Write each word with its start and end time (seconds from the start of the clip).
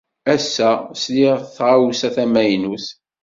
Ass-a, 0.33 0.71
sliɣ 1.01 1.35
i 1.43 1.47
tɣawsa 1.55 2.09
d 2.11 2.13
tamaynut. 2.15 2.87